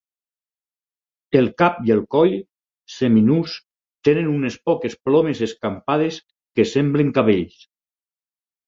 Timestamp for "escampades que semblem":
5.51-7.15